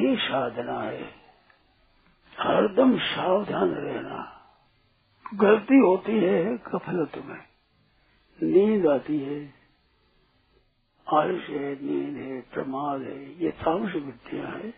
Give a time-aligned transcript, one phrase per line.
[0.00, 1.02] ही साधना है।
[2.38, 4.36] हरदम सावधान रहना।
[5.34, 7.40] गलती होती है कफलत में।
[8.42, 9.54] नींद आती है।
[11.14, 14.74] आयुष है, नींद है प्रमाद है, ये तामस वृत्तियाँ है।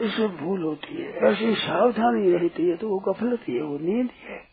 [0.00, 4.10] इससे भूल होती है। ऐसी सावधानी रहती है तो वो गफलत ही है, वो नींद
[4.12, 4.44] ही है।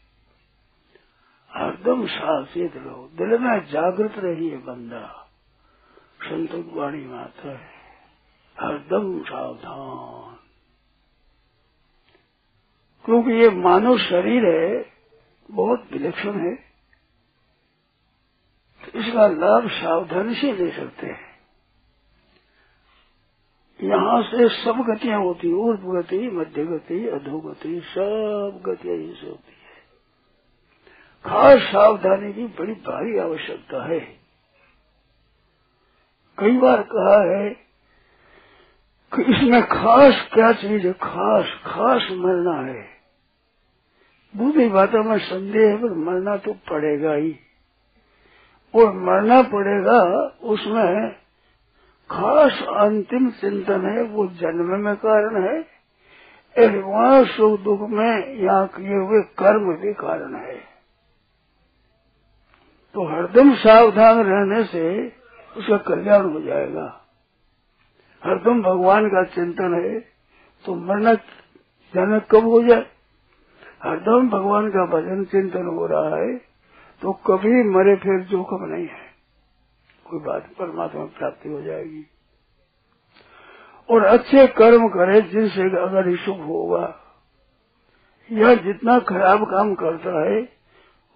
[1.50, 5.30] हरदम सावचेत रहो। दिल में जागृत रहिए बंदा।
[6.24, 7.83] संत वाणी में आता है।
[8.60, 10.36] हरदम सावधान।
[13.06, 14.86] क्योंकि ये मानव शरीर है,
[15.52, 16.56] बहुत विलक्षण है।
[18.84, 21.34] तो इसका लाभ सावधानी से ले सकते हैं।
[23.82, 29.52] यहाँ से सब गतियाँ होती ऊर्ध गति, मध्य गति अधोगति सब गतियाँ यहीं से होती
[29.52, 29.64] है।
[31.26, 34.00] खास सावधानी की बड़ी भारी आवश्यकता है।
[36.38, 37.63] कई बार कहा है
[39.16, 40.94] कि इसमें खास क्या चीज़ है?
[40.94, 42.86] खास खास मरना है।
[44.36, 47.36] बुद्धि बातों में संदेह है, पर मरना तो पड़ेगा ही।
[48.76, 50.02] और मरना पड़ेगा,
[50.44, 51.12] उसमें
[52.12, 55.66] खास अंतिम चिंतन है, वो जन्म में कारण है।
[56.58, 60.56] एडवांस सुख दुख में यहाँ किए हुए कर्म भी कारण है।
[62.94, 65.08] तो हरदम सावधान रहने से
[65.58, 67.03] उसका कल्याण हो जाएगा।
[68.24, 70.00] हरदम भगवान का चिंतन है
[70.66, 71.14] तो मरना
[71.94, 72.86] जनक कब हो जाए?
[73.84, 76.38] हरदम भगवान का भजन चिंतन हो रहा है
[77.02, 79.14] तो कभी मरे फिर जोखम नहीं है।
[80.06, 82.06] कोई बात परमात्मा प्राप्ति हो जाएगी।
[83.90, 87.00] और अच्छे कर्म करे जिनसे अगर ही शुभ होगा।
[88.32, 90.50] या जितना खराब काम करता है,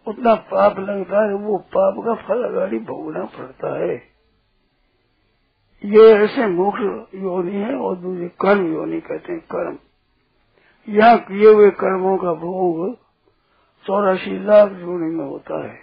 [0.08, 4.17] उतना पाप लगता है, वो पाप का फल अगर ही भोगना पड़ता है।
[5.86, 9.78] ये ऐसे मुख्य योनि है और दूसरे कर्म योनि कहते हैं, कर्म।
[10.90, 12.96] यहाँ किए हुए कर्मों का भोग
[13.88, 15.80] चौरासी लाख योनि में होता है।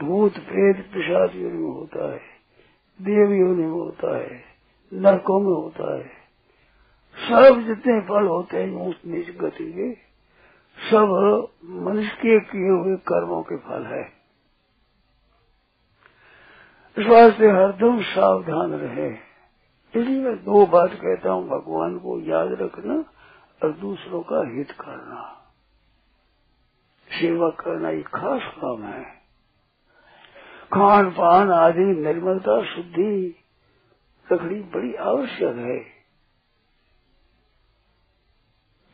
[0.00, 2.20] भूत, प्रेत प्रसाद योनि में होता है।
[3.02, 4.42] देव योनि में होता है।
[4.92, 6.18] नरकों में होता है।
[7.18, 9.92] सब जितने फल होते हैं, ऊंच नीच गति के,
[10.90, 14.17] सब मनुष्य के किए हुए कर्मों के फल है।
[16.98, 19.10] इस वास्ते हरदम सावधान रहे।
[19.94, 23.04] इसलिए मैं दो बात कहता हूँ, भगवान को याद रखना
[23.62, 25.34] और दूसरों का हित करना।
[27.08, 29.04] सेवा करना ये खास काम है।
[30.72, 33.36] खान पान आदि, निर्मलता, शुद्धि
[34.32, 35.98] रखनी बड़ी आवश्यक है।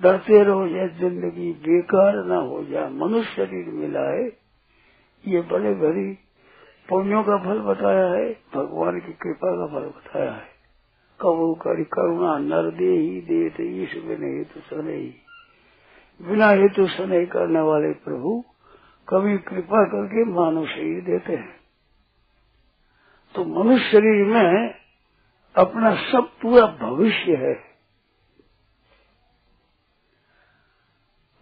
[0.02, 4.26] डरते रहो, यह ज़िंदगी बेकार न हो जाए, मनुष्य शरीर मिला है
[5.28, 6.23] ये बड़े भरी
[6.88, 10.48] पुण्यों का फल बताया है, भगवान की कृपा का फल बताया है।
[11.20, 15.14] कबू करी करुणा नर दे ही देते ईश बिना हेतु सने ही
[16.22, 18.44] बिना हेतु सने करने वाले प्रभु
[19.08, 21.60] कभी कृपा करके मानव शरीर देते हैं।
[23.34, 24.74] तो मनुष्य शरीर में
[25.56, 27.54] अपना सब पूरा भविष्य है।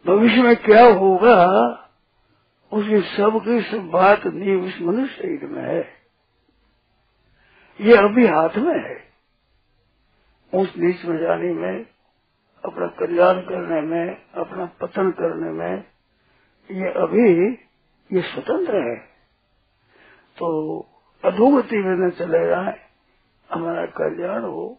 [0.07, 1.79] भविष्य में क्या होगा?
[2.73, 5.89] उसकी सबकी सब बात नहीं, उस मनुष्य शरीर में है।
[7.81, 9.13] ये अभी हाथ में है।
[10.63, 11.87] उस नीच में जाने में,
[12.65, 15.85] अपना कल्याण करने में, अपना पतन करने में,
[16.71, 17.53] ये अभी,
[18.13, 18.97] ये स्वतंत्र है।
[20.39, 20.79] तो
[21.25, 22.81] अधोगति में न चले जाए,
[23.51, 24.79] हमारा कल्याण हो,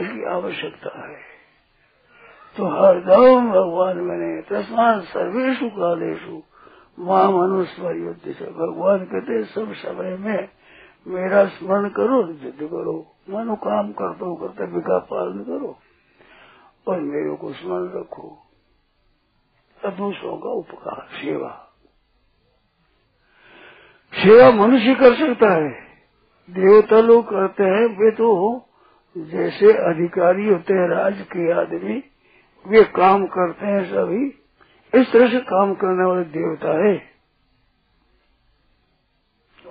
[0.00, 1.38] इसकी आवश्यकता है।
[2.56, 6.42] तो हर हरदम भगवान मैंने तस्मान सर्वेशु कालेशु
[6.98, 10.48] माँ मनुस्वर युद्ध से भगवान कहते सब समय में
[11.06, 15.78] मेरा स्मरण करो युद्ध करो मनो काम करते कर्तव्य का पालन करो
[16.88, 18.38] और मेरे को स्मरण रखो।
[19.86, 21.64] दूसरों का उपकार, सेवा।
[24.14, 25.70] सेवा मनुष्य कर सकता है।
[26.50, 28.60] देवता लोग करते हैं, वे तो
[29.18, 32.04] जैसे अधिकारी होते हैं, राज के आदमी,
[32.68, 34.47] वे काम करते हैं सभी।
[34.94, 37.10] इस तरह से काम करने वाले देवता है।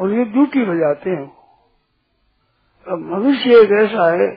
[0.02, 1.38] और ये ड्यूटी बजाते हैं।
[2.92, 4.36] अब मनुष्य एक ऐसा है,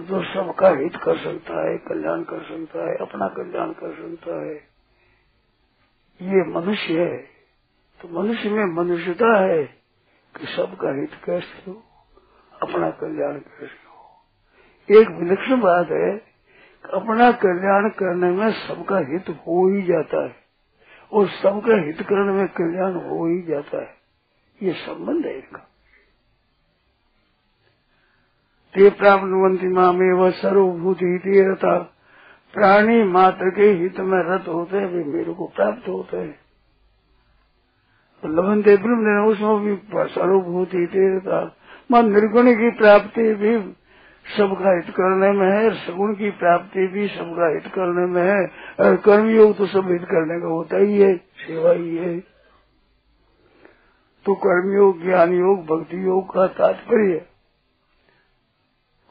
[0.00, 4.54] जो सबका हित कर सकता है, कल्याण कर सकता है, अपना कल्याण कर सकता है।
[6.22, 7.16] ये मनुष्य है।
[8.00, 9.64] तो मनुष्य में मनुष्यता है
[10.36, 11.82] कि सबका हित कैसे हो,
[12.62, 13.98] अपना कल्याण कैसे हो।
[15.00, 16.27] एक विलक्षण बात है
[16.84, 20.36] अपना कल्याण करने में सबका हित हो ही जाता है।
[21.12, 23.94] और सबका हित करने में कल्याण हो ही जाता है।
[24.62, 25.58] ये संबंध है इनका।
[28.74, 29.24] ते प्राप्त
[29.64, 31.78] मामे वह सर्वभूति रहता
[32.54, 36.40] प्राणी मात्र के हित में रत होते हैं, वे मेरे को प्राप्त होते हैं।
[38.22, 41.56] तो देव ब्रह्म उसमें भी सर्वभूति रहता
[41.90, 43.58] माँ निर्गुण की प्राप्ति भी
[44.36, 48.46] सबका हित करने में है, सगुण की प्राप्ति भी सबका हित करने में है,
[48.80, 52.20] और कर्मयोग तो सब हित करने का होता ही है, सेवा ही है।
[54.26, 57.26] तो कर्मयोग ज्ञान योग भक्ति योग का तात्पर्य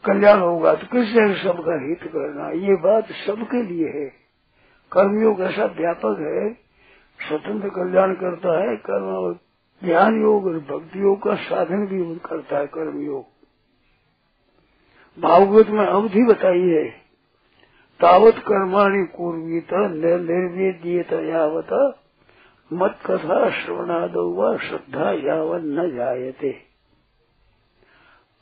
[0.06, 2.50] कल्याण होगा तो किससे सबका हित करना?
[2.50, 4.06] ये बात सबके लिए है।
[4.92, 6.54] कर्मयोग ऐसा व्यापक है,
[7.28, 9.36] स्वतंत्र कल्याण करता है, कर्म
[9.84, 13.37] ज्ञान योग और भक्ति योग का साधन भी करता है, कर्मयोग।
[15.19, 16.90] भागवत में अवधि बताई है।
[18.02, 22.00] तावत कर्माणी कुर्वीत, निर्वेदियत यावत
[22.74, 26.52] मत कथा श्रवणाद व श्रद्धा यावन न जायते।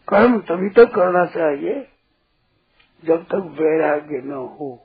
[0.08, 1.88] कर्म तभी तक करना चाहिए,
[3.06, 4.82] जब तक वैराग्य न हो।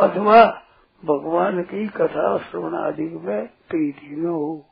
[0.00, 0.62] अथवा
[1.04, 4.66] भगवान की कथा श्रवण आदि में प्रीति न हो।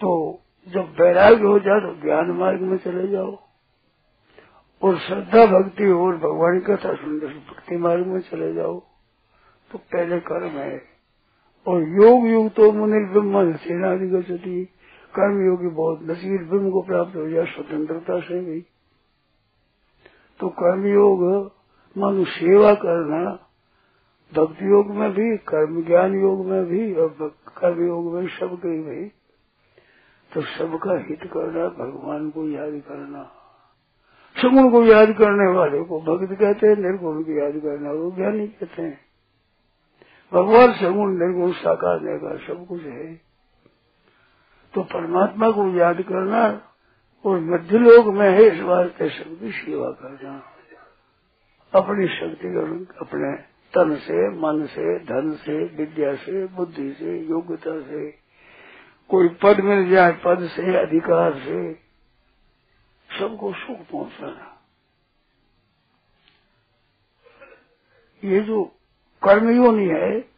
[0.00, 3.43] तो जब वैराग्य हो जाए तो ज्ञान मार्ग में चले जाओ।
[4.84, 8.80] और श्रद्धा भक्ति और भगवान की कथा सुंदर भक्ति मार्ग में चले जाओ
[9.70, 10.82] तो पहले कर्म है।
[11.66, 14.68] और योग युग तो मुनि ब्रह्म सेनादि गति
[15.14, 18.60] कर्म योगी बहुत नसीर ब्रह्म को प्राप्त हो जाए, स्वतंत्रता से भी।
[20.40, 21.52] तो कर्म योग,
[21.98, 23.38] मानो सेवा करना,
[24.34, 29.08] भक्ति योग में भी, कर्म ज्ञान योग में भी, और कर्म योग में सबके भी।
[30.34, 33.43] तो सबका हित करना, भगवान को याद करना।
[34.42, 38.16] सगुण को याद करने वाले को भक्त कहते हैं निर्गुण को याद करने वाले को
[38.16, 39.00] ज्ञानी कहते हैं।
[40.34, 43.14] भगवान सगुण निर्गुण साकार निर्गुण सब कुछ है।
[44.74, 46.62] तो परमात्मा को याद करना
[47.26, 50.42] और मध्य लोग में है, इस वास्ते सबकी सेवा करना।
[51.74, 52.48] अपनी शक्ति
[53.00, 58.10] अपने तन से, मन से, धन से, विद्या से, बुद्धि से, योग्यता से।
[59.08, 61.83] कोई पद मिल जाए, पद से, अधिकार से
[63.18, 64.50] सबको सुख पहुंचाना
[68.24, 68.64] ये जो
[69.22, 70.30] कर्म योनि है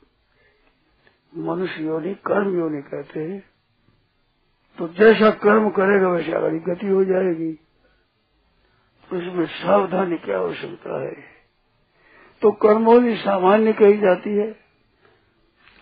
[1.37, 3.44] मनुष्य योनि कर्म योनि कहते हैं
[4.78, 7.52] तो जैसा कर्म करेगा वैसा अगर गति हो जाएगी।
[9.11, 11.14] तो इसमें सावधानी की आवश्यकता है।
[12.43, 14.50] तो कर्मोनि सामान्य कही जाती है।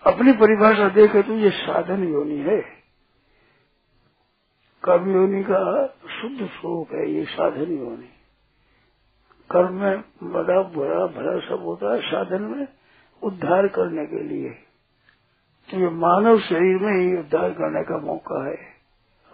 [0.03, 2.84] अपनी परिभाषा देखे तो ये साधन योनि है।
[4.85, 8.09] कर्म योनि का शुद्ध स्वरूप है, ये साधन योनि।
[9.51, 12.67] कर्म में बड़ा बुरा भला सब होता है, साधन में
[13.23, 14.49] उद्धार करने के लिए।
[15.69, 18.57] तो ये मानव शरीर में ही उद्धार करने का मौका है,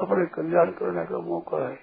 [0.02, 1.80] अपने कल्याण करने का मौका है।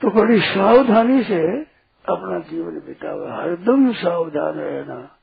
[0.00, 1.60] तो बड़ी सावधानी से
[2.08, 5.18] अपना जीवन बितावा हरदम सावधान रहना।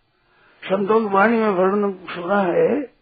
[0.64, 2.99] संतों की वाणी में वर्णन सुना है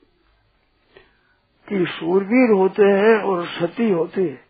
[1.70, 4.48] कि सूरवीर होते हैं और सती होते हैं।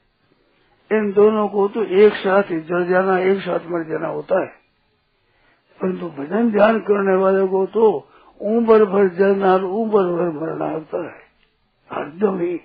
[0.91, 4.47] इन दोनों को तो एक साथ ही जल जाना, एक साथ मर जाना होता है।
[5.81, 8.07] परंतु भजन ध्यान करने वाले को तो
[8.41, 11.21] उम्र भर जलना और उम्र भर मरना होता है।
[11.91, 12.57] हरदम ही।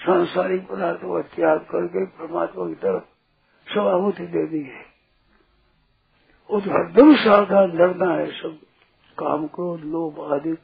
[0.00, 3.02] सांसारिक पदार्थों का त्याग करके परमात्मा की तरफ़
[3.74, 4.84] सभाभूति दे दी है।
[6.50, 8.58] उस हरदम सावधान लड़ना है सब।
[9.18, 10.56] काम क्रोध, लोभ आदि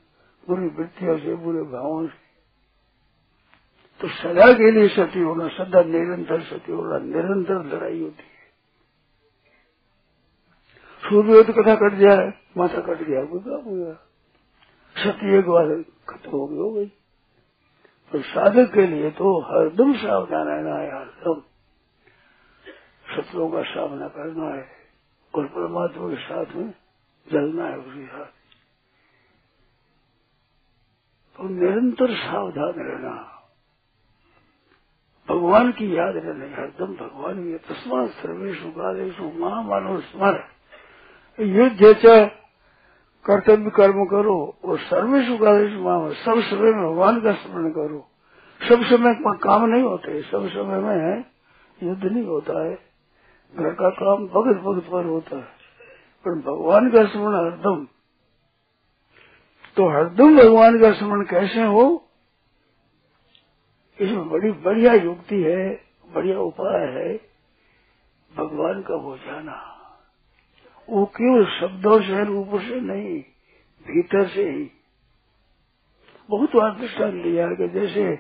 [0.49, 2.31] बुरी वृत्तियों से बुरे भावों से।
[4.01, 8.41] तो सदा के लिए सती होना, सदा निरंतर सती होना, निरंतर लड़ाई होती है।
[11.09, 13.95] सूर्य तो कथा कट जाए, माथा कट गया, वो काम हो गया?
[15.05, 16.87] सती एक बार खत्म हो गई हो गई।
[18.13, 21.43] तो साधक के लिए तो हरदम सावधान रहना है, हरदम।
[23.17, 24.69] शत्रुओं का सामना करना है
[25.35, 26.75] और परमात्मा के साथ में
[27.33, 28.40] जलना है उसके साथ
[31.41, 33.13] तो निरंतर सावधान रहना।
[35.29, 40.45] भगवान की याद रहना हरदम भगवान की तस्मा सर्वेश कालेश महामानव स्मर।
[41.41, 41.79] युद्ध
[43.27, 45.73] कर्तव्य कर्म करो और सर्वेश कालेश
[46.25, 48.07] सब समय में भगवान का स्मरण करो।
[48.69, 51.25] सब समय काम नहीं होते सब समय में
[51.83, 52.75] युद्ध नहीं होता है।
[53.55, 55.49] घर का काम भगत भगत पर होता है।
[56.25, 57.87] पर भगवान का स्मरण हरदम
[59.77, 62.09] तो हरदम भगवान का स्मरण कैसे हो?
[64.01, 65.81] इसमें बड़ी बढ़िया युक्ति है,
[66.15, 67.21] बढ़िया उपाय है,
[68.37, 69.77] भगवान का हो जाना।
[70.91, 73.21] वो केवल शब्दों से रूप से नहीं,
[73.87, 74.71] भीतर से ही।
[76.31, 78.19] बहुत बार दृष्टान लिया कि जैसे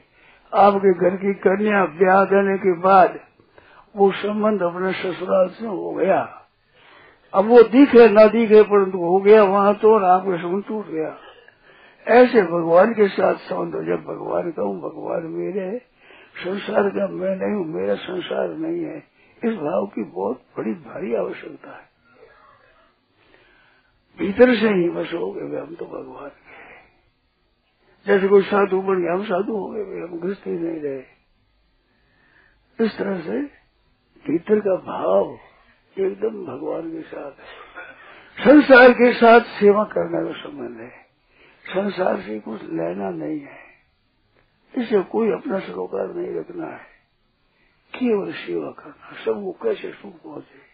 [0.55, 3.21] आपके घर की कन्या ब्याह देने के बाद
[3.97, 6.47] वो संबंध अपने ससुराल से हो गया।
[7.35, 11.19] अब वो दिखे, न दिखे, परंतु हो गया, वहाँ तो और आपका संबंध टूट गया।
[12.07, 15.67] ऐसे भगवान के साथ संबंध हो जब भगवान कहूँ भगवान मेरे
[16.37, 18.97] संसार का मैं नहीं हूँ, मेरा संसार नहीं है।
[19.43, 21.89] इस भाव की बहुत बड़ी भारी आवश्यकता है।
[24.19, 26.59] भीतर से ही बस हो गए हम तो भगवान के
[28.07, 31.03] जैसे कोई साधु बन गया, हम साधु हो गए हम गृहस्थी नहीं रहे।
[32.79, 33.41] इस तरह से
[34.25, 35.39] भीतर का भाव
[35.97, 37.47] एकदम भगवान के साथ है।
[38.39, 41.10] संसार के साथ सेवा करने का संबंध है।
[41.71, 43.71] संसार से कुछ लेना नहीं है।
[44.79, 46.85] इसे कोई अपना सरोकार नहीं रखना है।
[47.95, 50.71] केवल सेवा करना। सबको कैसे सुख पहुँचे?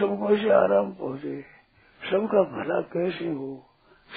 [0.00, 1.42] सबको कैसे आराम पहुँचे?
[2.10, 3.70] सबका भला कैसे हो?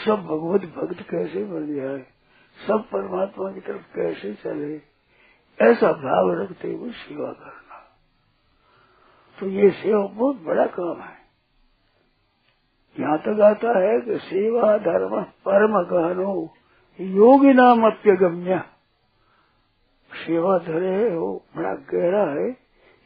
[0.05, 2.05] सब भगवत भक्त कैसे बन जाए?
[2.67, 4.81] सब परमात्मा की तरफ़ कैसे चले?
[5.61, 7.97] ऐसा भाव रखते हुए सेवा करना।
[9.39, 11.20] तो ये सेवा बहुत बड़ा काम है।
[12.99, 16.53] यहाँ तक आता है कि सेवा धर्म परम गहनो
[17.01, 18.63] योगी नाम अप्यगम्य
[20.13, 22.57] सेवा धरे हो, बड़ा गहरा है।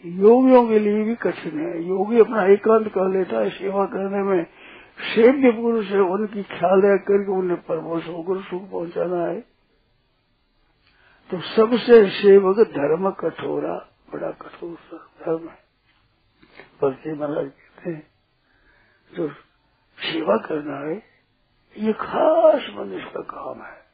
[0.06, 4.44] योगियों के लिए भी कठिन है। योगी अपना एकांत कर लेता है सेवा करने में।
[5.16, 9.42] सेव्य पुरुष है, उनकी ख्याल रख करके उन्हें परमोश होकर सुख पहुंचाना है।
[11.32, 13.74] तो सबसे सेवक धर्म कठोरा,
[14.14, 15.66] बड़ा कठोर धर्म है।
[16.82, 18.08] परचे महाराज कहते हैं,
[19.14, 19.30] जो
[20.00, 21.04] सेवा करना है,
[21.78, 23.86] ये खास मनुष्य का काम है।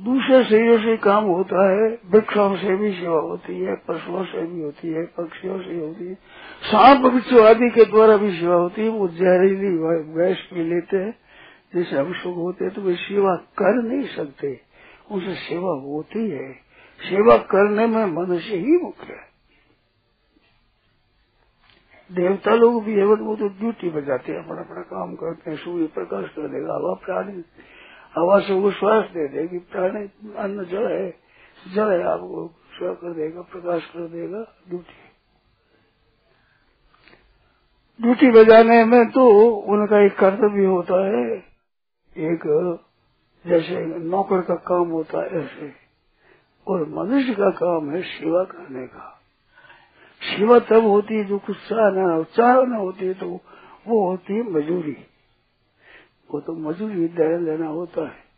[0.00, 4.62] दूसरे शरीरों से काम होता है, वृक्षों से भी सेवा होती है, पशुओं से भी
[4.62, 6.14] होती है, पक्षियों से होती है।
[6.62, 9.78] सांप बिच्छू आदि के द्वारा भी सेवा होती है, वो जहरीली
[10.14, 11.18] गैस पी लेते हैं।
[11.74, 14.60] जैसे हम सुख होते हैं तो वे सेवा कर नहीं सकते।
[15.10, 16.52] उनसे सेवा होती है।
[17.00, 19.29] सेवा करने में मनुष्य ही मुख्य है।
[22.12, 25.86] देवता लोग भी है, वो तो ड्यूटी बजाते हैं अपना अपना काम करते हैं, सूर्य
[25.86, 27.44] प्रकाश कर देगा, हवा प्राणी,
[28.16, 31.10] हवा से वो श्वास दे देगी, प्राणी, अन्न जल है
[31.74, 34.98] जल है, आपको स्व कर देगा, प्रकाश कर देगा ड्यूटी
[38.00, 41.44] ड्यूटी बजाने में तो उनका एक कर्तव्य होता है,
[42.16, 42.78] एक,
[43.46, 45.72] जैसे नौकर का काम होता है, ऐसे।
[46.68, 49.19] और मनुष्य का काम है सेवा करने का।
[50.22, 52.24] सेवा तब होती है जो चाह न
[52.68, 53.40] न होती है तो
[53.88, 54.96] वो होती है मजूरी।
[56.30, 58.30] वो तो मजूरी दे लेना होता है।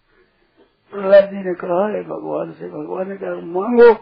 [0.91, 3.95] प्रहलाद जी ने कहा, है भगवान से, भगवान ने कहा, मांगो।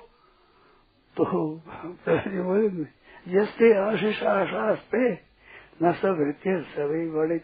[1.17, 1.25] तो
[2.43, 2.69] बोले
[3.33, 5.13] जस्ते आशीष आशास्ते,
[5.83, 7.41] न सब रहते सभी बड़े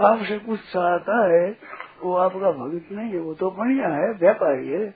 [0.00, 1.56] आपसे कुछ चाहता है,
[2.02, 4.86] वो आपका भगत नहीं है, वो तो बढ़िया है, व्यापारी है।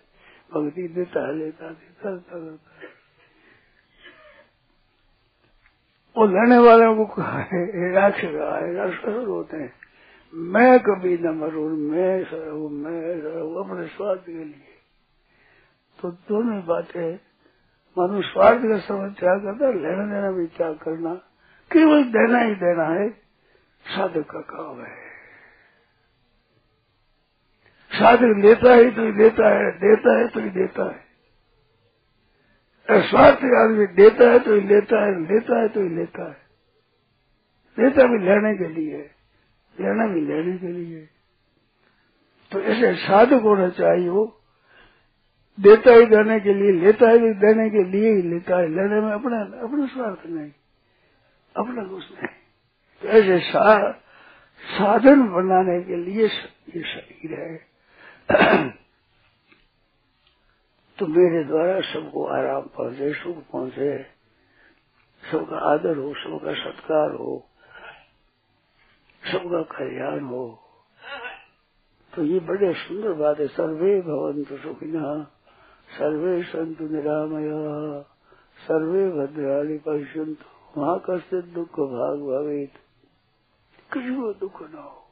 [0.55, 2.94] भक्ति देता है, लेता देता रहता है।
[6.17, 9.73] वो लड़ने वाले को कहा है राक्षस है राक्षस होते हैं?
[10.35, 14.75] मैं कभी न मरू, मैं सहू मैं सहू अपने स्वार्थ के लिए।
[16.03, 17.15] तो दोनों बातें,
[17.99, 21.15] मानो स्वार्थ का समय त्याग करता लेना देना भी त्याग करना,
[21.73, 23.11] केवल देना ही देना है,
[23.85, 25.05] साधक का काम है।
[27.93, 31.04] साधक लेता ही तो ही देता है देता है तो ही देता है।
[32.89, 36.37] स्वार्थ आदमी देता है तो ही लेता है लेता है तो ही लेता है।
[37.79, 38.99] लेता भी लेने के लिए
[39.77, 41.01] लेना भी लेने के लिए
[42.53, 44.25] तो ऐसे साधक होना चाहिए वो।
[45.59, 49.13] देता ही देने के लिए लेता है देने के लिए ही लेता है। लेने में
[49.13, 50.51] अपना अपना स्वार्थ नहीं
[51.55, 52.29] अपना कुछ नहीं।
[53.03, 53.91] तो ऐसे सा,
[54.65, 57.55] साधन बनाने के लिए ये शरीर है।
[60.99, 64.03] तो मेरे द्वारा सबको आराम पहुँचे, सुख पहुँचे।
[65.33, 67.49] सबका आदर हो, सबका सत्कार हो,
[69.33, 70.61] सबका कल्याण हो।
[72.17, 75.25] तो ये बड़े सुंदर बात है। सर्वे भवंतु सुखिना,
[75.99, 77.51] सर्वे संतु निरामय,
[78.69, 80.39] सर्वे भद्राली पश्यंत
[80.77, 82.73] वहाँ कष्ट दुख भाग भवित।
[83.93, 85.05] किसी को दुख न हो।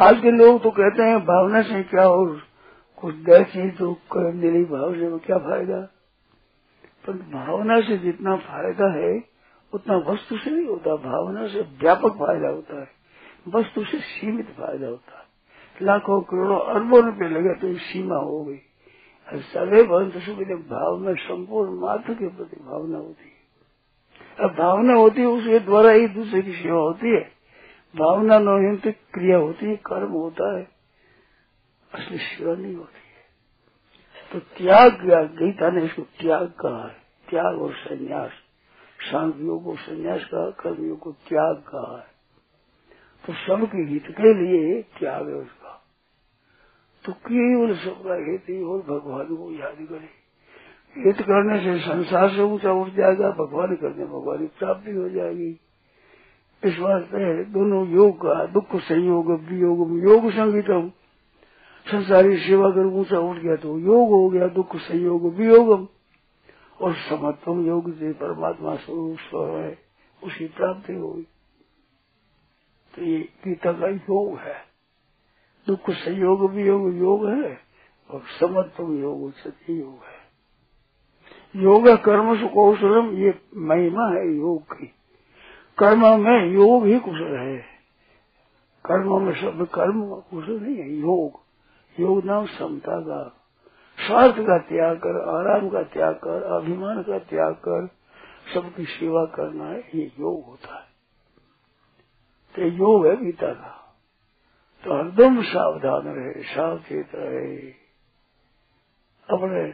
[0.00, 2.40] आज के लोग तो कहते हैं, भावना से क्या हो?
[3.00, 5.80] कुछ देखी तो दिली भाव से क्या फ़ायदा?
[7.06, 9.24] पर भावना से जितना फ़ायदा है,
[9.72, 12.88] उतना वस्तु से नहीं होता। भावना से व्यापक फ़ायदा होता है।
[13.48, 15.24] वस्तु से सीमित फ़ायदा होता है।
[15.82, 18.58] लाखों करोड़ों अरबों रुपए लगे तो सीमा हो गई।
[19.34, 23.38] सदैव भवन सुविधे भाव में संपूर्ण मात्र के प्रति भावना होती है।
[24.48, 27.30] अब भावना होती है, उसके द्वारा ही दूसरे की सेवा होती है।
[27.96, 30.77] भावना नोहित क्रिया होती है, कर्म होता है।
[31.94, 33.08] असली सेवा नहीं होती। है
[34.32, 34.92] तो त्याग
[35.34, 36.96] गीता ने इसको त्याग कहा है।
[37.30, 38.30] त्याग और संन्यास
[39.00, 42.18] सांख्यों को संन्यास कहा, कर्मियों को त्याग कहा है।
[43.26, 45.84] तो सबके हित के लिए त्याग है उसका।
[47.04, 50.08] तो केवल सबका हित ही और भगवान को याद करे।
[50.96, 55.60] हित करने से संसार से ऊँचा उठ जाएगा, भगवान करने भगवान की प्राप्ति हो जाएगी।
[56.64, 60.90] इस वास्ते दोनों योग का, दुख संयोग, वियोग योग संगीतम
[61.90, 65.88] संसारी सेवा कर ऊँचा उठ गया तो योग हो गया, दुख संयोग, वियोगम।
[66.80, 69.78] और समत्वम योग से परमात्मा स्वरूप है
[70.24, 71.26] उसकी प्राप्ति होगी
[72.94, 74.54] तो ये गीता का योग है।
[75.66, 77.58] दुख संयोग, वियोग, योग है,
[78.10, 80.18] और समत्वम योग, सत्य योग है।
[81.62, 84.86] योग कर्म कौशलम, ये महिमा है योग की।
[85.78, 87.58] कर्म में योग ही कुशल है।
[88.84, 91.47] कर्म में सब कर्म कुशल नहीं है, योग।
[92.00, 93.46] योग नाम समता का।
[94.06, 97.88] स्वार्थ का त्याग कर, आराम का त्याग कर, अभिमान का त्याग कर,
[98.54, 100.86] सबकी सेवा करना है ये योग होता है।
[102.54, 103.96] तो योग है गीता का।
[104.84, 107.56] तो हरदम सावधान रहे, सावचेत रहे।
[109.30, 109.72] अपने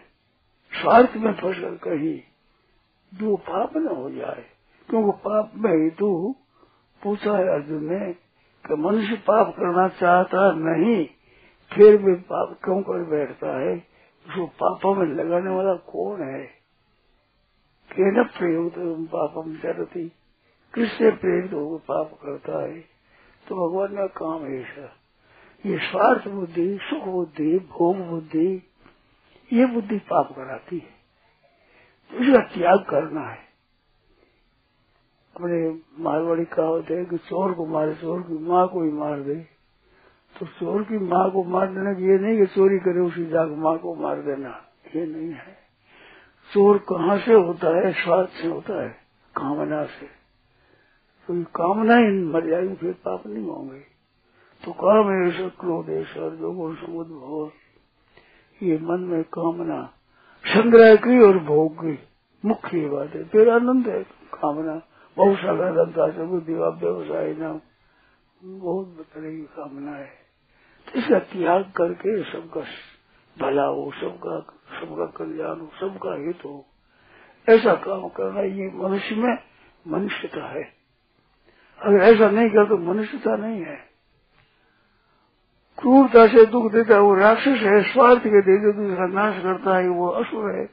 [0.80, 2.20] स्वार्थ में फंसकर कहीं
[3.14, 4.46] जो पाप न हो जाए।
[4.90, 6.36] क्योंकि पाप में ही तू
[7.02, 8.12] पूछा है अर्जुन ने
[8.66, 11.06] कि मनुष्य पाप करना चाहता नहीं
[11.72, 13.76] फिर भी पाप क्यों कर बैठता है
[14.26, 16.46] उसको पापों में लगाने वाला कौन है?
[17.92, 18.72] के न प्रयोग
[19.08, 20.08] पापम चरती?
[20.74, 22.80] किससे प्रेरित होकर पाप करता है?
[23.48, 24.92] तो भगवान का काम ऐसा
[25.66, 28.62] ये स्वार्थ बुद्धि, सुख बुद्धि, भोग बुद्धि,
[29.52, 30.94] ये बुद्धि पाप कराती है।
[32.12, 33.38] तो त्याग करना है।
[35.36, 39.53] अपने मारवाड़ी कहावत है कि चोर को मारे, चोर की माँ को ही मार दे।
[40.40, 43.78] तो चोर की माँ को मार देना ये नहीं कि चोरी करे उसी जाग माँ
[43.78, 44.62] को मार देना।
[44.96, 45.56] ये नहीं है।
[46.52, 47.92] चोर कहाँ से होता है?
[47.92, 48.88] स्वाद से होता है।
[49.36, 50.06] कामना से।
[51.26, 53.80] तो ये कामना ही मर जाएगी फिर पाप नहीं होंगे।
[54.64, 57.52] तो काम है क्रोधेश्वर जो गुण समुद्र
[58.66, 59.94] ये मन में कामना।
[60.46, 61.98] संग्रह की और भोग की
[62.44, 64.02] मुख्य बात है। फिर आनंद है,
[64.34, 64.82] कामना।
[65.16, 67.60] बहुत सारा दंता से बुद्धि व्यवसाय, नाम।
[68.44, 70.23] बहुत बतरेगी कामना है।
[70.92, 72.60] इसका त्याग करके सबका
[73.38, 74.40] भला हो सबका
[74.80, 76.66] सबका कल्याण हो, सबका हित हो।
[77.48, 79.38] ऐसा काम करना ये मनुष्य में
[79.88, 80.62] मनुष्यता है।
[81.80, 83.76] अगर ऐसा नहीं कर तो मनुष्यता नहीं है।
[85.78, 89.88] क्रूरता से दुख देता है, वो राक्षस है, स्वार्थ के देते दूसरा नाश करता है,
[89.88, 90.70] वो असुर है।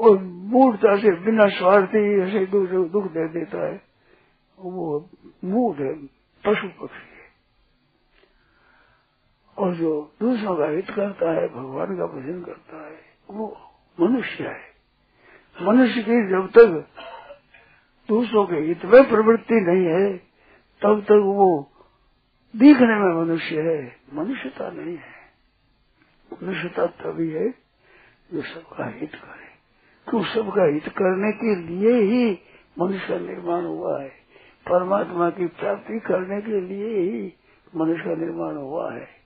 [0.00, 3.82] और मूर्ता से बिना स्वार्थी ऐसे दूसरे दुख दे देता है।
[4.58, 5.10] वो
[5.44, 6.06] मूड है,
[6.46, 7.13] पशु पक्षी
[9.58, 12.98] और जो दूसरों का हित करता है, भगवान का भजन करता है,
[13.30, 13.56] वो
[14.00, 14.74] मनुष्य है।
[15.62, 16.88] मनुष्य की जब तक
[18.08, 20.16] दूसरों के हित में प्रवृत्ति नहीं है,
[20.82, 21.70] तब तक वो
[22.56, 25.14] दिखने में मनुष्य है। मनुष्यता नहीं है।
[26.42, 27.48] मनुष्यता तभी है
[28.32, 29.44] जो सबका हित करे।
[30.10, 32.38] क्यों सबका हित करने के लिए ही
[32.80, 34.08] मनुष्य का निर्माण हुआ है?
[34.70, 37.34] परमात्मा की प्राप्ति करने के लिए ही
[37.76, 39.23] मनुष्य का निर्माण हुआ है।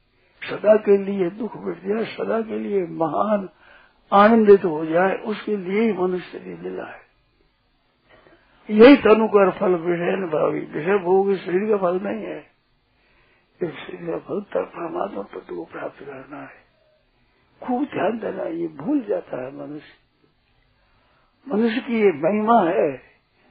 [0.50, 3.48] सदा के लिए दुख मिट जाए, सदा के लिए महान
[4.12, 7.08] आनंदित हो जाए, उसके लिए ही मनुष्य ने मिला है।
[8.70, 12.38] यही तनु कर फल विषय भावी। विषय भोग शरीर का फल नहीं है।
[13.62, 16.68] इस शरीर का फल तक परमात्मा तत्व को प्राप्त करना है।
[17.62, 20.08] खूब ध्यान देना, ये भूल जाता है मनुष्य।
[21.54, 23.02] मनुष्य की ये महिमा है,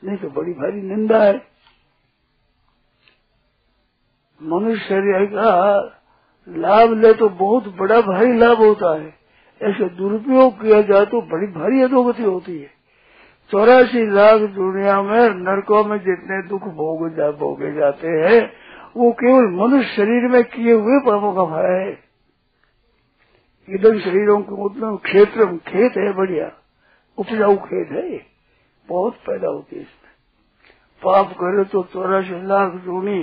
[0.03, 1.47] नहीं तो बड़ी भारी निंदा है।
[4.41, 5.81] मनुष्य शरीर का
[6.47, 9.07] लाभ ले तो बहुत बड़ा भारी लाभ होता है।
[9.61, 12.69] ऐसे दुरुपयोग किया जाए तो बड़ी भारी अधोगति होती है।
[13.51, 18.41] चौरासी लाख दुनिया में नरकों में जितने दुख भोग जा, भोगे जाते हैं
[18.97, 21.91] वो केवल मनुष्य शरीर में किए हुए पापों का फल है।
[23.67, 26.51] इधर शरीरों के मतलब क्षेत्र खेत है बढ़िया।
[27.17, 28.19] उपजाऊ खेत है
[28.87, 30.11] बहुत पैदा होती है इसमें।
[31.01, 33.21] पाप करे तो चौरासी लाख दूनी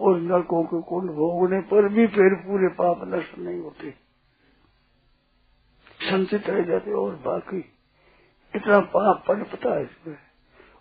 [0.00, 3.90] और नरकों के कुंड भोगने पर भी फिर पूरे पाप नष्ट नहीं होते।
[6.02, 7.72] संचित रह जाते और बाकी
[8.56, 10.16] इतना पाप पन पता है इसमें।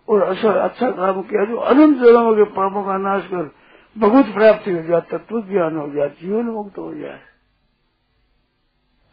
[0.09, 3.51] और असर अच्छा काम किया जो अनंत जन्मों के पापों का नाश कर
[3.97, 7.21] बहुत प्राप्ति हो जाए, तत्व ज्ञान हो जाए, जीवन मुक्त हो जाए।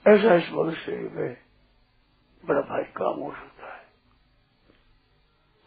[0.07, 1.37] ऐसा इस मनुष्य में
[2.45, 3.83] बड़ा भारी काम हो सकता है।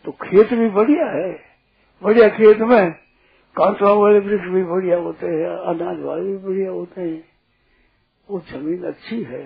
[0.05, 1.39] तो खेत भी बढ़िया है।
[2.03, 3.04] बढ़िया खेत में
[3.55, 7.23] कांटवा वाले वृक्ष भी बढ़िया होते हैं अनाज वाले भी बढ़िया होते हैं।
[8.29, 9.43] वो ज़मीन अच्छी है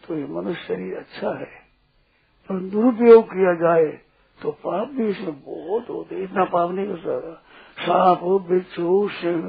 [0.00, 1.50] तो ये मनुष्य शरीर अच्छा है।
[2.50, 3.86] पर दुरुपयोग किया जाए
[4.38, 7.32] तो पाप भी इसमें बहुत होते इतना पाप नहीं हो सकता।
[7.76, 9.42] सांप, बिच्छू, सिंह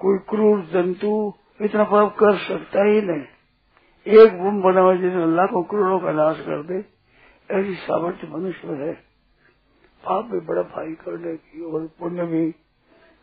[0.00, 5.62] कोई क्रूर जंतु, इतना पाप कर सकता ही नहीं। एक बुम बना हुआ जिसमें लाखों
[5.62, 6.84] करोड़ों का नाश कर दे,
[7.50, 8.92] ऐसी सामर्थ्य मनुष्य है।
[10.04, 12.54] पाप भी बड़ा भाई करने की और पुण्य भी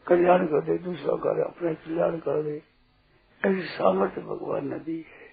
[0.08, 2.62] कल्याण कर दे, दूसरा कर अपने कल्याण कर दे।
[3.46, 5.32] ऐसी सामर्थ्य भगवान ने दी है।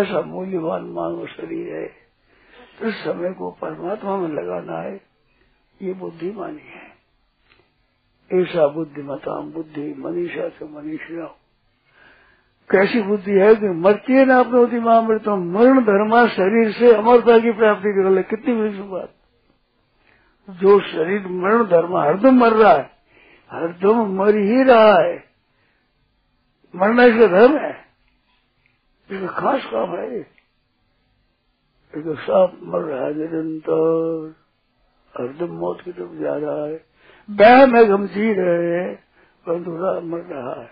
[0.00, 1.92] ऐसा मूल्यवान मानव शरीर है।
[2.88, 5.00] इस समय को परमात्मा में लगाना है,
[5.82, 6.98] ये बुद्धिमानी है।
[8.42, 11.36] ऐसा बुद्धिमता बुद्धि, मनीषा से मनीषा
[12.70, 16.94] कैसी बुद्धि है कि मरती है ना अपने होती महामृत तो मरण धर्मा शरीर से
[16.94, 19.14] अमरता की प्राप्ति कर ले कितनी बड़ी बात।
[20.50, 22.97] जो शरीर मरण धर्म हरदम मर रहा है
[23.50, 25.24] हरदम मर ही रहा है।
[26.76, 27.76] मरना इसका धर्म है।
[29.10, 30.22] इसका खास काम है
[31.94, 34.34] तो सांप मर रहा है निरंतर।
[35.14, 36.84] हरदम मौत की तरफ़ जा रहा है।
[37.30, 38.94] बह में हम जी रहे हैं
[39.46, 39.70] परंतु
[40.06, 40.70] मर रहा है।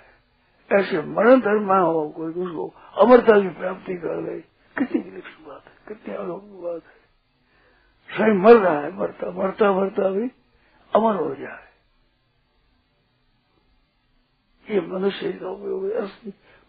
[0.72, 4.40] ऐसे मरण धर्म हो, कोई उसको अमरता की प्राप्ति कर ले।
[4.76, 10.08] कितनी विलक्षण बात है, कितनी अलौकिक बात है। स्वयं मर रहा है, मरता मरता मरता
[10.08, 10.28] भी
[10.94, 11.65] अमर हो जाए।
[14.68, 15.82] ये मनुष्य का उपयोग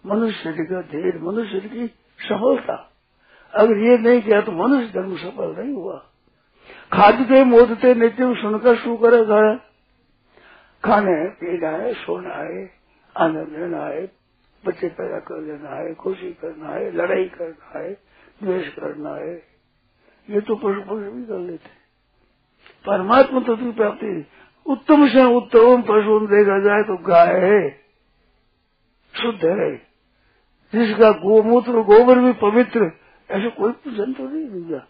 [0.05, 1.87] मनुष्य का धैर्य मनुष्य की
[2.19, 2.75] सफलता।
[3.53, 5.97] अगर ये नहीं किया तो मनुष्य धर्म सफल नहीं हुआ।
[6.93, 9.55] खादते मोदते नित्य सुनकर शू करे घर।
[10.83, 12.69] खाने, पीना है सोना है
[13.15, 14.05] आनंद लेना है
[14.63, 17.91] बच्चे पैदा कर लेना है खुशी करना है लड़ाई करना है
[18.43, 19.33] द्वेष करना है
[20.27, 21.69] ये तो पशु पशु भी कर लेते
[22.85, 24.25] परमात्मा तो की प्राप्ति।
[24.65, 27.86] उत्तम से उत्तम पशु देखा जाए तो गाय है।
[29.21, 29.75] शुद्ध है।
[30.75, 32.91] जिसका गोमूत्र, गोबर भी पवित्र,
[33.31, 34.87] ऐसे कोई पूजन तो नहीं दूँगा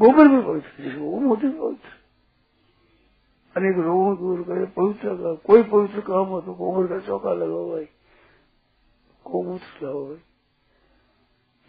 [0.00, 1.88] गोबर भी पवित्र, जिसको गोमूत्र भी पवित्र।
[3.56, 7.70] अनेक रोगों दूर करे, पवित्र का, कोई पवित्र काम हो तो गोबर का चौका लगाओ
[7.70, 7.84] भाई।
[9.26, 10.16] गोमूत्र लगाओ भाई।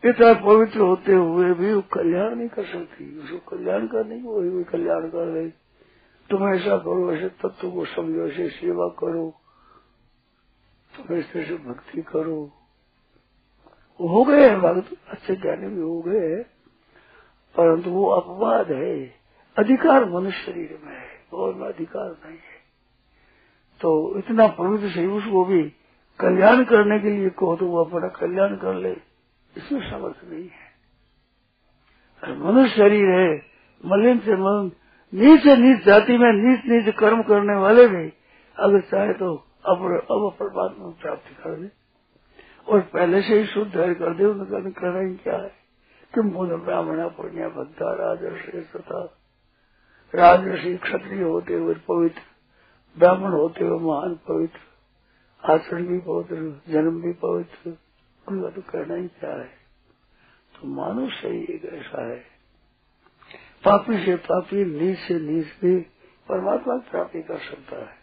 [0.09, 4.63] इतना पवित्र होते हुए भी वो कल्याण नहीं कर सकती। उसको कल्याण की वही भी
[4.63, 5.49] कल्याण कर रही
[6.29, 9.40] तुम ऐसा करो, ऐसे तत्व को समझो, ऐसे सेवा करो।
[10.99, 12.51] इस तरह से भक्ति करो।
[13.99, 16.43] हो गए भक्त अच्छे ज्ञानी भी हो गए,
[17.55, 19.05] परंतु वो अपवाद है।
[19.57, 22.61] अधिकार मनुष्य शरीर में है, और में अधिकार नहीं है।
[23.81, 25.63] तो इतना पवित्र से उसको भी
[26.19, 28.91] कल्याण करने के लिए कहो तो वो अपना कल्याण कर ले।
[29.57, 30.71] इसमें समर्थ नहीं है।
[32.37, 33.45] मनुष्य शरीर है,
[33.85, 34.71] मलिन से मलिन,
[35.13, 38.13] नीच नीच जाति में नीच नीच कर्म करने वाले भी,
[38.57, 41.69] अगर चाहे तो अब अब परमात्मा प्राप्ति कर ले।
[42.67, 45.61] और पहले से ही शुद्ध है कर दे, उनका करना ही क्या है?
[46.15, 49.17] कि मूल ब्राह्मण, पुण्य, भक्ता, राजर्ष तथा
[50.15, 52.21] राजर्षि क्षत्रिय होते हुए पवित्र,
[52.97, 54.59] ब्राह्मण होते हुए महान पवित्र
[55.43, 57.77] आचरण भी पवित्र, जन्म भी पवित्र,
[58.27, 59.49] उनका तो कहना ही क्या है?
[60.55, 62.17] तो मानुष ही एक ऐसा है।
[63.65, 65.81] पापी से पापी, नीच से नीच भी
[66.29, 68.00] परमात्मा प्राप्ति कर सकता है।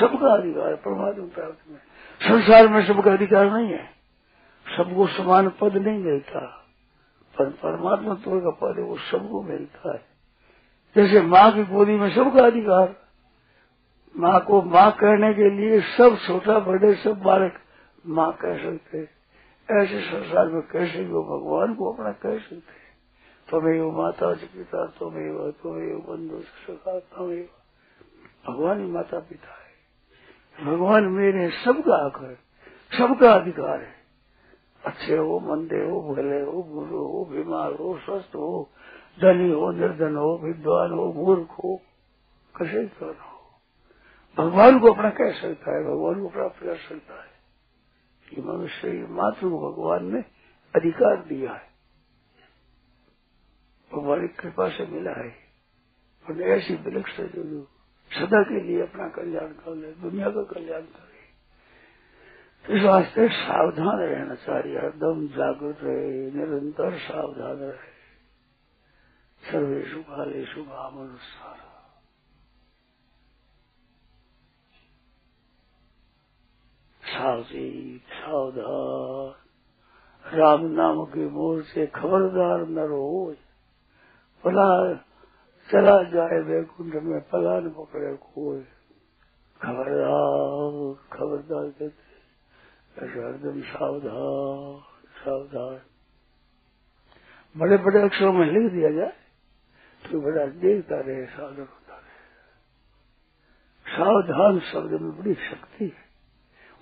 [0.00, 1.80] सबका अधिकार है, परमात्मा प्राप्ति में
[2.22, 3.84] संसार में सबका अधिकार नहीं है।
[4.76, 6.64] सबको समान पद नहीं मिलता।
[7.38, 10.04] पर परमात्मा तो का पद है, वो सबको मिलता है।
[10.96, 12.96] जैसे माँ की गोदी में सबका अधिकार।
[14.16, 17.60] माँ को माँ कहने के लिए सब छोटा, बड़े, सब बालक
[18.06, 19.18] माँ कह सकते
[19.70, 22.78] ऐसे संसार में कैसे वो भगवान को अपना कह सकते
[23.50, 27.46] तुम्हें वो माता पिता तुम्हें तुम्हें बंधु, सखा तुम्हें
[28.48, 29.57] भगवान ही माता पिता
[30.64, 32.34] भगवान मेरे सबका है
[32.98, 33.98] सबका अधिकार है।
[34.86, 38.70] अच्छे हो, मंदे हो, भले हो, बुरे हो, बीमार हो, स्वस्थ हो,
[39.22, 41.80] धनी हो, निर्धन हो, विद्वान हो, मूर्ख हो,
[42.56, 43.60] कैसे क्यों हो?
[44.38, 45.84] भगवान को अपना कह सकता है?
[45.84, 47.28] भगवान को प्राप्त कर सकता है?
[48.30, 50.20] कि मनुष्य मात्र भगवान ने
[50.76, 51.68] अधिकार दिया है।
[53.94, 55.48] भगवान की कृपा से मिला है।
[56.40, 57.77] ऐसी विलक्ष जो
[58.12, 61.18] सदा के लिए अपना कल्याण कर ले, दुनिया का कल्याण करे।
[62.76, 67.98] इस वास्ते सावधान रहना चाहिए, हरदम जागृत रहे, निरंतर सावधान रहे।
[69.50, 71.56] सर्वेशु कालेशु भावनुसार
[77.02, 79.34] सावचेत सावधान।
[80.38, 83.36] राम नाम के मोर से खबरदार न हो
[84.44, 84.94] पला
[85.68, 88.60] चला जाए वैकुंठ में पला न पकड़े कोई।
[89.60, 90.72] खबरदार
[91.12, 92.06] खबरदार कहते
[92.98, 94.80] हरदम सावधान
[95.18, 95.80] सावधान।
[97.54, 99.12] बड़े बड़े अक्षरों में लिख दिया जाए
[100.02, 102.18] तो बड़ा देखता रहे सावधान होता रहे।
[103.86, 106.02] सावधान शब्द में बड़ी शक्ति है।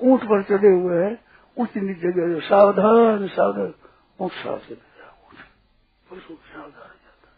[0.01, 1.14] ऊँट पर चढ़े हुए हैं
[1.57, 3.72] नीच जगह जो सावधान सावधान।
[4.20, 7.37] ऊँट साव से सावधान जाता है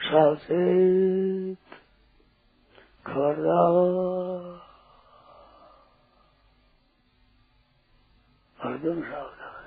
[0.01, 1.59] सावचेत
[8.59, 9.65] हरदम सावधान।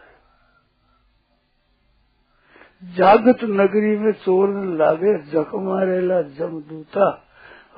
[2.83, 7.07] जागत नगरी में चोर लागे, जख मारेला जम दूता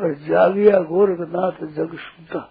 [0.01, 2.41] और जागिया गोरखनाथ जग सूता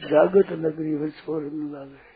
[0.00, 2.10] जागत नगरी में न लागे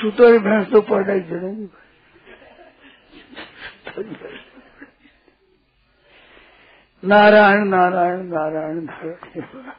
[0.00, 1.68] सूतर भैंस तो पढ़ाई जड़ेगी
[7.04, 9.72] नारायण नारायण नारायण नारायण।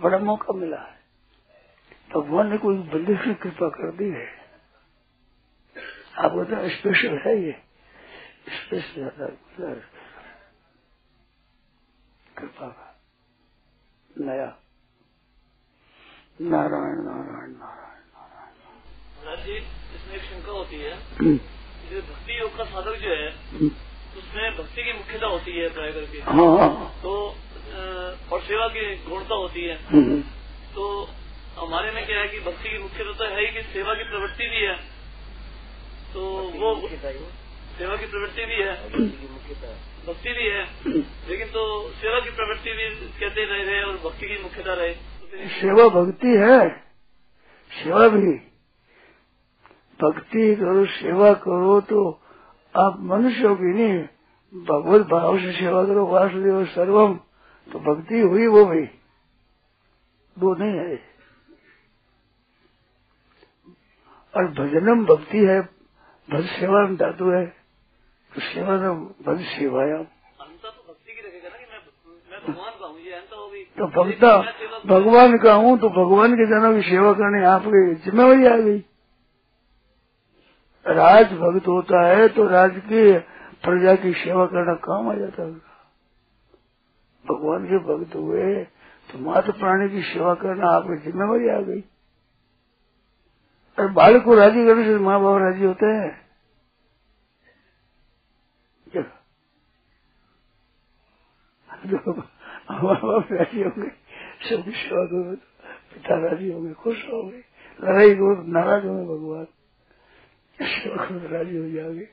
[0.00, 0.98] बड़ा मौका मिला है।
[2.14, 4.26] भगवान ने कोई बंदे की कृपा कर दी है।
[6.18, 7.52] आपको तो स्पेशल है ये।
[8.50, 9.82] स्पेशल
[12.38, 13.00] कृपा का
[14.20, 14.56] नया।
[16.40, 19.56] नारायण नारायण नारायण नारायण। जी
[19.96, 21.36] इसमें एक शंका होती है। हम्म।
[21.90, 23.66] जो भक्ति योग का साधक जो है हम्म।
[24.18, 27.36] उसमें भक्ति की मुख्यता होती है प्राय करके। हाँ तो
[28.32, 30.20] और सेवा की गुणता होती है। हम्म।
[30.74, 31.08] तो
[31.58, 34.46] हमारे में क्या है कि भक्ति की मुख्यता तो है ही कि सेवा की प्रवृत्ति
[34.46, 34.76] भी है।
[36.14, 36.74] तो वो
[37.78, 38.88] सेवा की प्रवृत्ति भी है।
[40.06, 40.64] भक्ति भी है।
[41.30, 44.94] लेकिन तो सेवा की प्रवृत्ति भी कहते रहे रहे और भक्ति की मुख्यता रहे।
[45.48, 46.68] सेवा भक्ति है।
[47.72, 48.32] सेवा भी।
[50.02, 52.22] भक्ति करो, सेवा करो तो
[52.76, 54.02] आप मनुष्य की नहीं?
[54.64, 57.16] भगवत भाव से सेवा करो, वासुदेव सर्वम।
[57.72, 58.82] तो भक्ति हुई वो भी।
[60.38, 61.14] वो नहीं है।
[64.36, 65.60] और भजनम भक्ति है।
[66.30, 67.63] भज सेवा धातु है।
[68.34, 69.06] तो सेवा तो का हूँ।
[73.78, 74.36] तो भक्ता,
[74.86, 78.78] भगवान का हूँ तो भगवान के जनों की सेवा करने आपकी जिम्मेवारी आ गई।
[80.86, 83.12] राज भक्त होता है तो राज की
[83.64, 85.52] प्रजा की सेवा करना काम आ जाता है।
[87.24, 88.64] भगवान के भक्त हुए
[89.10, 91.80] तो मात्र प्राणी की सेवा करना आपकी जिम्मेवारी आ गई।
[93.78, 96.23] अरे बालक को राज़ी करने से माँ बाप राज़ी होते हैं।
[103.34, 103.88] राज़ी होंगे
[104.48, 105.36] सेवा करो तो
[105.94, 107.40] पिता राज़ी होंगे खुश होंगे
[107.80, 109.46] लड़ाई तो नाराज़ होंगे भगवान
[111.32, 112.06] राज़ी हो जाओगे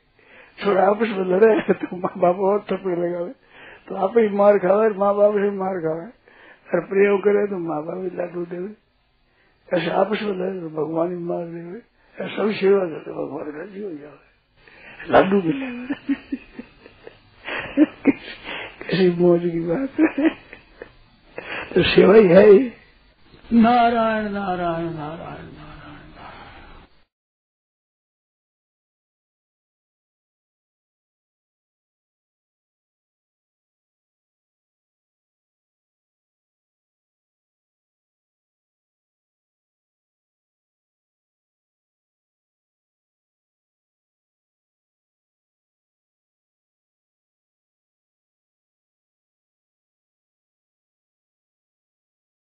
[0.60, 3.34] थोड़ा आपस में लड़े तो माँ बाप और थप्पड़ लगावे
[3.88, 6.08] तो आप ही मार खावे माँ बाप से मार खावे
[6.72, 8.72] और प्रेम करे तो माँ बाप ही लाडू देवे
[9.70, 11.80] ऐसे आपस में लड़े तो भगवान ही मार देवे
[12.16, 16.31] ऐसा भी सेवा करते भगवान राज़ी हो जावे लाडू मिले
[17.80, 19.90] कैसी मौज की बात
[21.76, 22.46] तो सेवा ही है।
[23.54, 25.61] नारायण नारायण नारायण।